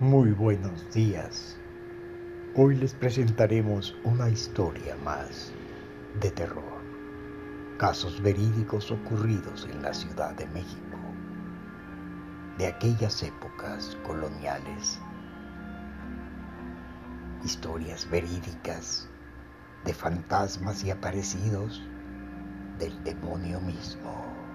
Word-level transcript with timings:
Muy 0.00 0.30
buenos 0.30 0.94
días. 0.94 1.56
Hoy 2.54 2.76
les 2.76 2.94
presentaremos 2.94 3.96
una 4.04 4.30
historia 4.30 4.94
más 5.02 5.52
de 6.20 6.30
terror. 6.30 6.80
Casos 7.78 8.22
verídicos 8.22 8.92
ocurridos 8.92 9.66
en 9.68 9.82
la 9.82 9.92
Ciudad 9.92 10.36
de 10.36 10.46
México, 10.46 10.98
de 12.58 12.68
aquellas 12.68 13.24
épocas 13.24 13.98
coloniales. 14.06 15.00
Historias 17.44 18.08
verídicas 18.08 19.08
de 19.84 19.94
fantasmas 19.94 20.84
y 20.84 20.92
aparecidos 20.92 21.82
del 22.78 23.02
demonio 23.02 23.60
mismo. 23.60 24.47